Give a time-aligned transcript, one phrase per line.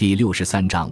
[0.00, 0.90] 第六十三章，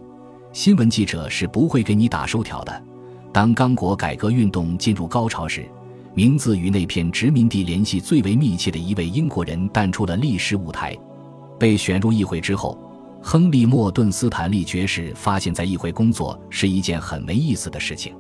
[0.52, 2.84] 新闻记者是不会给你打收条的。
[3.33, 5.67] 当刚果改革运动进入高潮时，
[6.12, 10.94] 名字与那片殖民地联系最为密切的一位英国人淡出了历史舞台。
[11.58, 12.79] 被选入议会之后，
[13.22, 18.14] 亨利·莫顿·斯坦利爵士发现，在议会工作是一件很没意思的事情。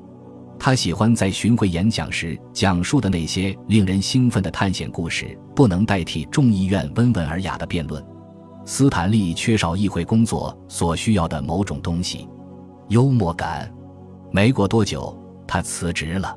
[0.58, 8.02] 他喜欢在巡回演讲时讲述的那些令人兴奋的探险故事，不能代替众议院温文尔雅的辩论。
[8.70, 12.28] 斯坦利缺少议会工作所需要的某种东西——
[12.88, 13.72] 幽默感。
[14.30, 16.36] 没过多久，他辞职了。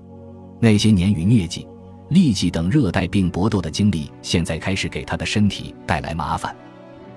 [0.58, 1.68] 那些年与疟疾、
[2.10, 6.56] 痢疾等热带病搏斗的经历，现在开始给他的身体带来麻烦。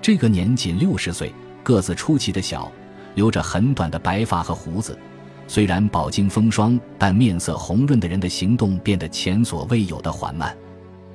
[0.01, 2.69] 这个年仅六十岁、个子出奇的小、
[3.13, 4.99] 留着很短的白发和胡子，
[5.47, 10.53] 虽然饱经风霜，但面色红润的人的行动变得前所未有的缓慢。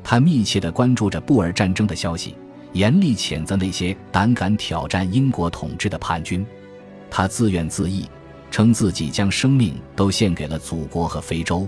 [0.02, 2.34] 他密切地关注着布尔战争的消息。
[2.72, 6.46] 严厉谴责那些胆敢挑战英国统治的叛军，
[7.10, 8.08] 他自怨自艾，
[8.50, 11.66] 称自己将生命都献给了祖国和非洲。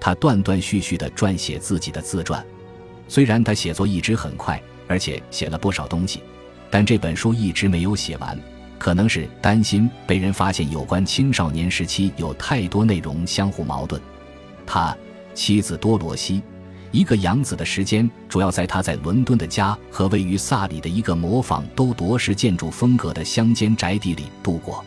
[0.00, 2.44] 他断断续续地撰写自己的自传，
[3.08, 6.22] 虽然他写作一直很快，而且写了不少东西，
[6.70, 8.38] 但这本书一直没有写完，
[8.78, 14.00] 可能是担心被人发现有关青少年时期有太多内容相互矛盾。
[14.64, 14.96] 他
[15.34, 16.42] 妻子多罗西。
[16.90, 24.84] 一个养子的时间，主要在他在伦敦的家和位于萨里的一个模仿都铎式建筑风格的乡间宅邸里度过。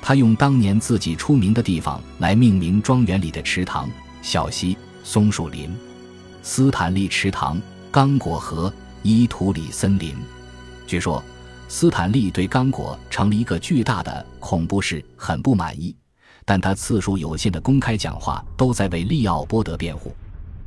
[0.00, 3.90] 他用当年自己出名的地方来命名庄园里的池塘：
[4.22, 5.74] 小溪、松树林、
[6.42, 8.72] 斯坦利池塘、刚果河、
[9.02, 10.14] 伊图里森林。
[10.86, 11.22] 据说，
[11.68, 15.94] 斯坦利对刚果成了一个巨大的恐怖事很不满意，
[16.44, 20.14] 但他次数有限的公开讲话都在为利奥波德辩护。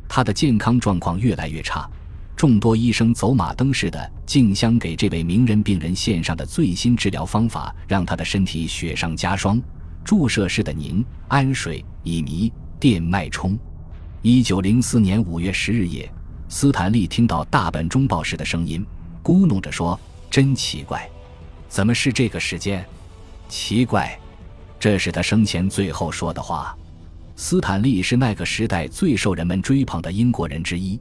[0.07, 1.89] 他的健康状况越来越差，
[2.35, 9.61] 众多医生走马灯似的竞相给这位名人病人献上的最新治疗方法，让他的身体雪上加霜。
[10.03, 12.49] 注射式的凝氨水、乙醚、
[12.79, 13.59] 电脉冲。
[14.21, 16.09] 一九零四年五月十日夜，
[16.47, 18.85] 斯坦利听到大本钟报时的声音，
[19.21, 19.99] 咕哝着说
[20.31, 21.09] ：“真奇怪，
[21.67, 22.85] 怎么是这个时间？
[23.49, 24.17] 奇怪，
[24.79, 26.73] 这是他生前最后说的话。”
[27.39, 30.99] 斯坦利是那个时代最受人们追捧的英国人之一。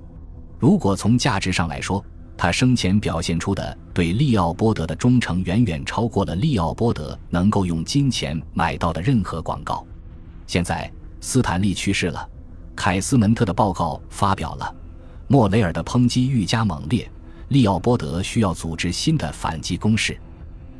[0.59, 2.05] 如果从价值上来说，
[2.37, 9.85] 他生前表现出的对利奥波德的忠诚，远远超过了利奥波德能够用金钱买到的任何广告。
[10.47, 10.93] 现在，
[11.23, 12.29] 斯坦利去世了，
[12.77, 14.75] 凯斯门特的报告发表了，
[15.29, 17.11] 莫雷尔的抨击愈加猛烈，
[17.49, 20.15] 利奥波德需要组织新的反击攻势，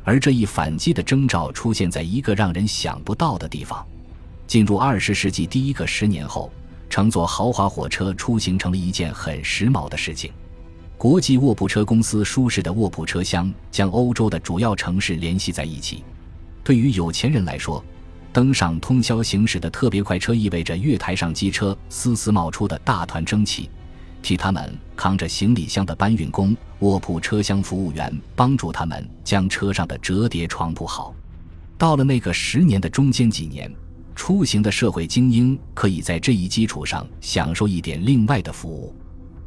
[0.03, 3.83] 而这一反击的征兆出现在一个让人想不到的地方。
[4.47, 6.49] 进入二十世纪第一个十年后，
[6.89, 10.31] 乘坐豪华火车出行成了一件很时髦的事情。
[10.97, 16.03] 国际卧铺车公司舒适的卧铺车厢将欧洲的主要城市联系在一起。
[16.63, 17.83] 对于有钱人来说，
[18.31, 23.69] 登上通宵行驶的特别快车意味着月台上机车丝丝冒出的大团蒸汽，
[24.21, 31.13] 替他们扛着行李箱的搬运工、卧铺车厢服务员帮助他们将车上的折叠床铺好。
[31.77, 33.69] 到了那个十年的中间几年。
[34.17, 38.93] 出行的社会精英可以在这一基础上享受一点另外的服务，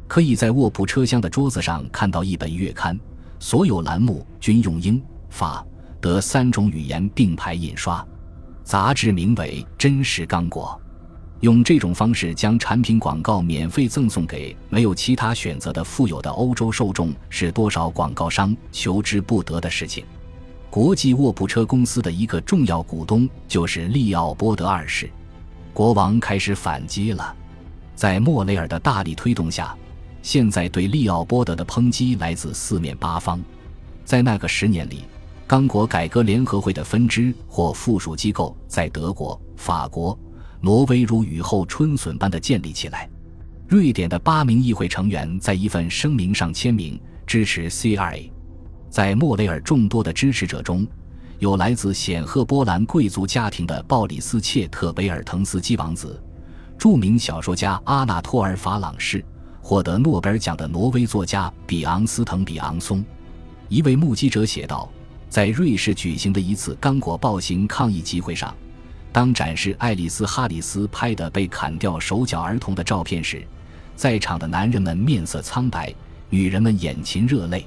[0.07, 2.97] 可以在卧铺车厢的桌子上看到一本月刊，
[3.37, 4.99] 所有栏目均用英、
[5.29, 5.63] 法、
[5.99, 8.03] 德三种语言并排印刷。
[8.63, 10.79] 杂志名为《真实刚果》，
[11.41, 20.05] 用这种方式将产品广告免费赠送给没有其他选择的富有的欧洲受众，是多少广告商求之不得的事情。
[20.71, 25.11] 国际卧铺车公司的一个重要股东就是利奥波德二世，
[25.73, 27.35] 国王开始反击了。
[27.93, 29.75] 在莫雷尔的大力推动下，
[30.21, 33.37] 现在对利奥波德的抨击来自四面八方。
[34.05, 35.03] 在那个十年里，
[35.45, 40.17] 刚果改革联合会的分支或附属机构在德国、法国、
[40.61, 43.09] 挪威如雨后春笋般的建立起来。
[43.67, 48.31] 瑞典的八名议会成员在一份声明上签名支持 CRA。
[48.91, 50.85] 在莫雷尔众多的支持者中，
[51.39, 56.21] 有来自显赫波兰贵族家庭的鲍里斯·切特维尔滕斯基王子，
[56.77, 59.23] 著名小说家阿纳托尔·法朗士，
[59.61, 63.01] 获得诺贝尔奖的挪威作家比昂斯滕·比昂松。
[63.69, 64.91] 一位目击者写道
[65.29, 68.53] ：“在瑞士举行的一次刚果暴行抗议集会上，
[69.13, 73.41] 当展示爱丽丝·哈里斯拍的被砍掉手脚儿童的照片时，
[73.95, 75.95] 在场的男人们面色苍白，
[76.29, 77.65] 女人们眼噙热泪。”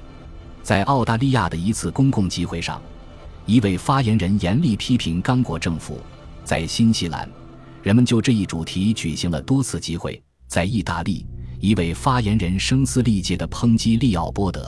[0.65, 2.81] 在澳大利亚的一次公共集会上，
[3.45, 6.01] 一位发言人严厉批评刚果政府。
[6.43, 7.29] 在新西兰，
[7.83, 10.19] 人们就这一主题举行了多次集会。
[10.47, 11.23] 在意大利，
[11.59, 14.67] 一位发言人声嘶力竭地抨击利奥波德。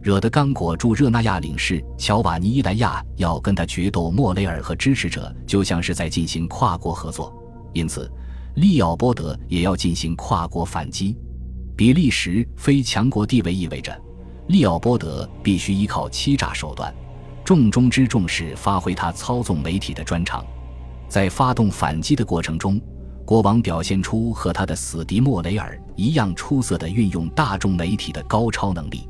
[0.00, 4.08] 惹得刚果驻热那亚领事乔瓦尼伊莱亚要跟他决斗。
[4.08, 7.34] 莫雷尔和支持者就像是在进行跨国合作，
[7.72, 8.08] 因此
[8.54, 11.16] 利奥波德也要进行跨国反击。
[11.76, 14.00] 比利时非强国地位意味着
[14.48, 16.94] 利奥波德必须依靠欺诈手段，
[17.44, 20.44] 重中之重是发挥他操纵媒体的专长。
[21.08, 22.80] 在发动反击的过程中，
[23.24, 29.08] 国王表现出和他的死敌莫雷尔一样出色的运用大众媒体的高超能力。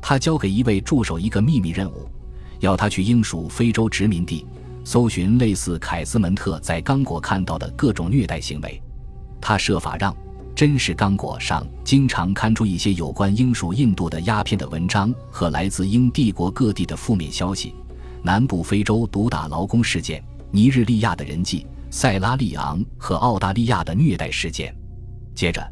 [0.00, 2.08] 他交给一位助手一个秘密任务，
[2.60, 4.46] 要他去英属非洲殖民地
[4.82, 8.80] 搜寻类似凯斯门特在刚果看到的各种虐待行为。
[9.42, 10.10] 他设法让
[10.54, 17.74] 《真实刚果》上经常刊出一些有关英属印度的鸦片的文章和来自英帝国各地的负面消息，
[18.22, 20.22] 南部非洲毒打劳工事件。
[20.52, 24.74] 尼日利亚的人际、塞拉利昂和澳大利亚的虐待事件。
[25.32, 25.64] 接着，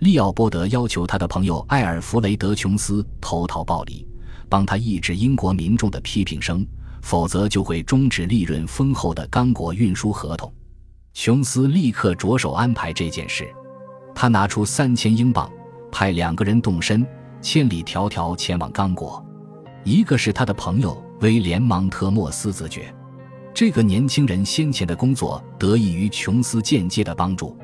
[0.00, 4.06] 利奥波德要求他的朋友艾尔弗雷德·琼斯投桃报李，
[4.48, 6.64] 帮他抑制英国民众的批评声，
[7.00, 10.52] 否则就会终止利润丰厚的刚果运输合同。
[11.14, 13.48] 琼斯立刻着手安排这件事，
[14.20, 15.48] 他拿出三千英镑，
[15.92, 17.06] 派两个人动身，
[17.40, 19.24] 千里迢迢前往刚果。
[19.84, 22.92] 一个是他的朋友威廉·芒特莫斯子爵。
[23.54, 27.56] 这个年轻人先前的工作得益于琼斯间接的帮助。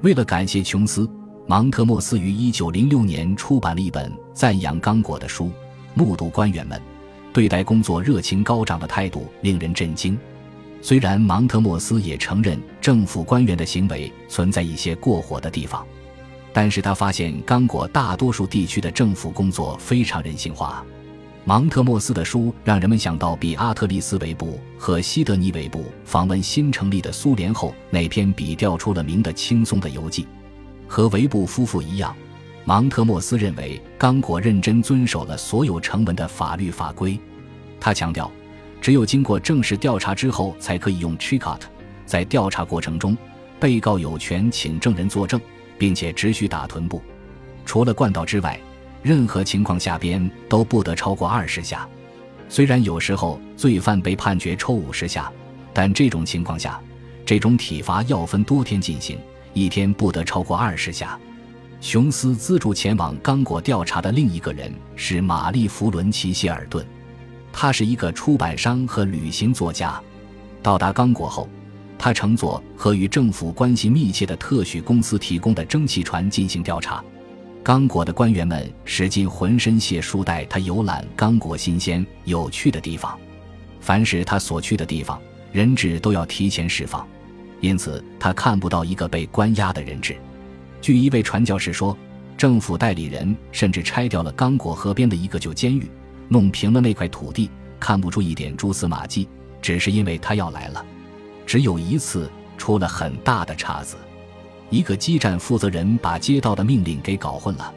[0.00, 1.08] 为了感谢琼斯，
[1.46, 5.52] 芒特莫斯于1906年出版了一本赞扬刚果的书。
[5.94, 6.82] 目睹官员们
[7.32, 10.18] 对待工作热情高涨的态度令人震惊。
[10.82, 15.86] 虽然芒特莫斯也承认政府官员的行为存在一些过火的地方，
[16.52, 20.84] 但是他发现刚果大多数地区的政府工作非常人性化。
[21.44, 30.26] 芒特莫斯的书让人们想到比阿特利斯·韦布和西德尼·韦布访问新成立的苏联后那篇比调出了名的轻松的游记。
[30.88, 32.14] 和韦布夫妇一样，
[32.64, 37.18] 芒特莫斯认为刚果认真遵守了所有成文的法律法规。
[37.80, 38.30] 他强调，
[38.82, 41.60] 只有经过正式调查之后才可以用 Chicot。
[42.04, 43.16] 在调查过程中，
[43.60, 45.40] 被告有权请证人作证，
[45.78, 47.00] 并且只许打臀部，
[47.64, 48.58] 除了惯道之外。
[49.02, 51.88] 任何情况下边都不得超过二十下，
[52.48, 55.30] 虽然有时候罪犯被判决抽五十下，
[55.74, 56.80] 但这种情况下，
[57.26, 59.18] 这种体罚要分多天进行，
[59.54, 61.18] 一天不得超过二十下。
[61.80, 66.86] 琼斯资助前往刚果调查的另一个人是玛丽·弗伦奇谢尔顿，
[67.52, 70.00] 他是一个出版商和旅行作家。
[70.62, 71.48] 到达刚果后，
[71.98, 77.04] 他乘坐和与政府关系密切的特许公司提供的蒸汽船进行调查。
[77.62, 83.16] 刚果的官员们使尽浑身解数带他游览刚果新鲜有趣的地方，
[83.80, 85.20] 凡是他所去的地方，
[85.52, 87.06] 人质都要提前释放，
[87.60, 90.16] 因此他看不到一个被关押的人质。
[90.80, 91.96] 据一位传教士说，
[92.36, 95.88] 政府代理人甚至拆掉了刚果河边的一个旧监狱，
[96.32, 99.28] 弄平了那块土地，看不出一点蛛丝马迹，
[99.60, 100.82] 只是因为他要来了。
[101.44, 103.96] 只有一次出了很大的岔子。
[104.70, 107.70] 一个基站负责人把接到的命令给搞混了，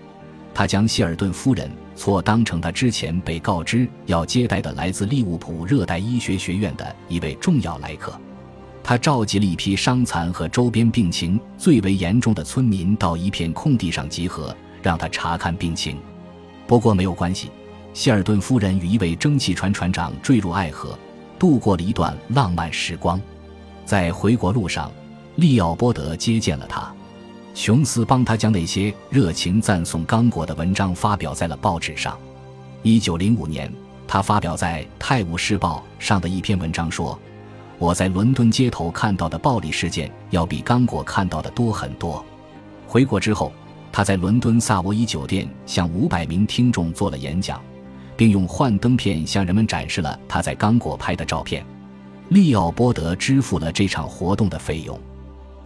[0.54, 8.18] 他将希尔顿夫人错当成他之前被告知要接待的来自利物浦热带医学学院的一位重要来客。
[8.82, 15.98] 他召集了一批伤残和周边病情最为严重的村民到一片空地上集合，让他查看病情。
[16.66, 17.50] 不过没有关系，
[17.96, 21.00] 希尔顿夫人与一位蒸汽船船长坠入爱河，
[21.40, 23.20] 度过了一段浪漫时光。
[23.86, 24.92] 在回国路上。
[25.38, 26.94] 利奥波德接见了他，
[27.54, 32.18] 琼斯帮他将那些热情赞颂刚果的文章发表在了报纸上。
[32.84, 33.70] 一九零五年，
[34.08, 37.20] 他发表在《泰晤士报》上的一篇文章说
[37.78, 42.24] ：“我在伦敦街头看到的暴力事件，要比刚果看到的多很多。”
[42.88, 43.52] 回国之后，
[43.92, 47.62] 他在伦敦萨沃伊酒店向五百名听众做了演讲，
[48.18, 51.66] 并用幻灯片向人们展示了他在刚果拍的照片。
[52.30, 55.00] 利奥波德支付了这场活动的费用。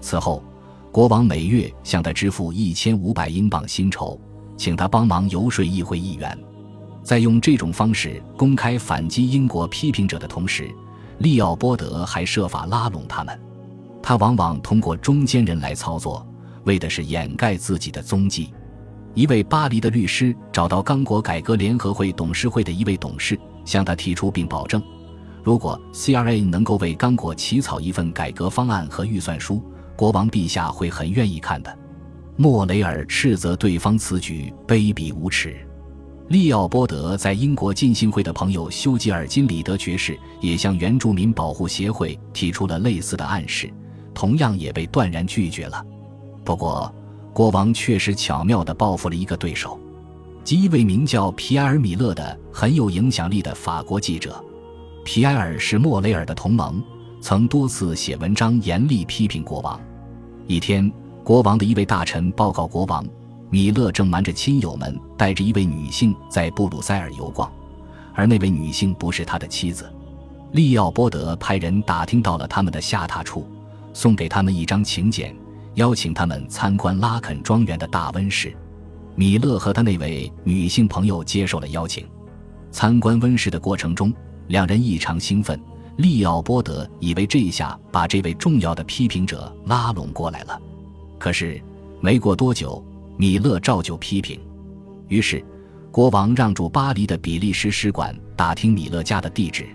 [0.01, 0.43] 此后，
[0.91, 4.19] 国王每月向他支付一千五百英镑薪酬，
[4.57, 6.37] 请他帮忙游说议会议员。
[7.01, 10.69] 在用这种方式公开反击英国批评者的同时，
[11.19, 13.39] 利奥波德还设法拉拢他们。
[14.01, 16.25] 他往往通过中间人来操作，
[16.65, 18.53] 为的是掩盖自己的踪迹。
[19.13, 24.81] 一位巴黎的律师找到刚果改革联合会董事会的一位董事，向他提出并保证，
[25.43, 29.61] 如果 CRA 能够为刚果起草一份改革方案和预算书。
[29.95, 31.77] 国王陛下会很愿意看的。
[32.37, 35.53] 莫雷尔斥责对方此举卑鄙无耻。
[36.29, 43.69] 利奥波德在英国浸信会的朋友修吉尔金里德爵士也向原住民保护协会提出了类似的暗示，
[44.13, 45.85] 同样也被断然拒绝了。
[46.45, 46.89] 不过，
[47.39, 49.79] 国王确实巧妙地报复了一个对手。
[50.43, 54.43] 即一位名叫皮埃尔·米勒的很有影响力的法国记者。
[55.05, 56.83] 皮埃尔是莫雷尔的同盟，
[57.21, 59.79] 曾多次写文章严厉批评国王。
[60.47, 60.91] 一天，
[61.23, 63.07] 国王的一位大臣报告国王，
[63.49, 67.49] 米勒正瞒着亲友们，带着一位女性在布鲁塞尔游逛，
[68.13, 69.89] 而那位女性不是他的妻子。
[70.51, 73.47] 利奥波德派人打听到了他们的下榻处，
[73.93, 75.33] 送给他们一张请柬，
[75.75, 78.55] 邀请他们参观拉肯庄园的大温室。
[79.15, 82.07] 米勒和他那位女性朋友接受了邀请。
[82.71, 84.13] 参观温室的过程中，
[84.47, 85.59] 两人异常兴奋。
[85.97, 90.57] 利奥波德以为这一下把这位重要的批评者拉拢过来了，
[91.17, 91.61] 可是
[91.99, 92.81] 没过多久，
[93.17, 94.39] 米勒照旧批评。
[95.09, 95.43] 于是，
[95.91, 99.67] 国王让驻巴黎的比利时使馆打听米勒家的地址。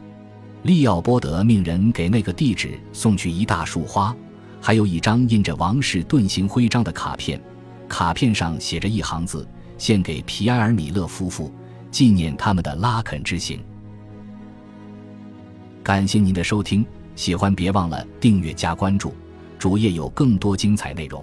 [0.62, 4.16] 利奥波德命人给那个地址送去一大束花，
[4.66, 7.38] 还有一张印着王室盾形徽章的卡片。
[7.86, 11.52] 卡片上写着一行字：“献给皮埃尔·米勒夫妇，
[11.90, 13.62] 纪念他们的拉肯之行。”
[15.84, 16.82] 感谢您的收听，
[17.14, 19.12] 喜欢别忘了订阅加关注，
[19.58, 21.22] 主页有更多精彩内容。